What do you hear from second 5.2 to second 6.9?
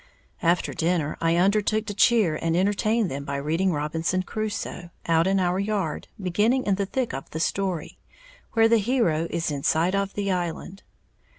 in our yard, beginning in the